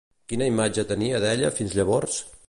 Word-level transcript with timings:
Quina 0.31 0.45
imatge 0.51 0.85
tenia 0.91 1.19
d'ella 1.25 1.51
fins 1.59 1.77
llavors? 1.81 2.17